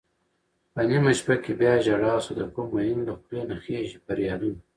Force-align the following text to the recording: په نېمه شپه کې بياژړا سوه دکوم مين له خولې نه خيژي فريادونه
په 0.73 0.81
نېمه 0.87 1.11
شپه 1.19 1.35
کې 1.43 1.51
بياژړا 1.59 2.13
سوه 2.25 2.35
دکوم 2.39 2.67
مين 2.73 2.99
له 3.07 3.13
خولې 3.19 3.41
نه 3.49 3.55
خيژي 3.63 3.97
فريادونه 4.05 4.59